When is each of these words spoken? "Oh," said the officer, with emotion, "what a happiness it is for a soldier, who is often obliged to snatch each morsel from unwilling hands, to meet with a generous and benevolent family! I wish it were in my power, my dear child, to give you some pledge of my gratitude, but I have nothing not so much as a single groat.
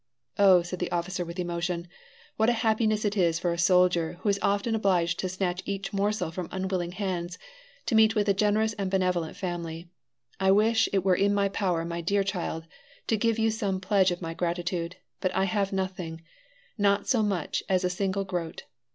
"Oh," 0.39 0.63
said 0.63 0.79
the 0.79 0.89
officer, 0.91 1.23
with 1.23 1.37
emotion, 1.37 1.87
"what 2.35 2.49
a 2.49 2.53
happiness 2.65 3.05
it 3.05 3.15
is 3.15 3.37
for 3.37 3.53
a 3.53 3.57
soldier, 3.59 4.13
who 4.21 4.29
is 4.29 4.39
often 4.41 4.73
obliged 4.73 5.19
to 5.19 5.29
snatch 5.29 5.61
each 5.63 5.93
morsel 5.93 6.31
from 6.31 6.49
unwilling 6.51 6.93
hands, 6.93 7.37
to 7.85 7.93
meet 7.93 8.15
with 8.15 8.27
a 8.27 8.33
generous 8.33 8.73
and 8.79 8.89
benevolent 8.89 9.37
family! 9.37 9.89
I 10.39 10.49
wish 10.53 10.89
it 10.91 11.05
were 11.05 11.13
in 11.13 11.35
my 11.35 11.49
power, 11.49 11.85
my 11.85 12.01
dear 12.01 12.23
child, 12.23 12.65
to 13.05 13.15
give 13.15 13.37
you 13.37 13.51
some 13.51 13.79
pledge 13.79 14.09
of 14.09 14.23
my 14.23 14.33
gratitude, 14.33 14.95
but 15.19 15.35
I 15.35 15.43
have 15.43 15.71
nothing 15.71 16.23
not 16.79 17.07
so 17.07 17.21
much 17.21 17.61
as 17.69 17.83
a 17.83 17.89
single 17.91 18.23
groat. 18.25 18.63